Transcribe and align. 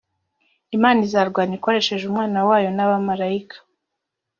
imana 0.75 0.99
izarwana 1.07 1.53
ikoresheje 1.57 2.03
umwana 2.07 2.37
wayo 2.47 2.69
n 2.77 2.79
abamarayika 2.85 3.57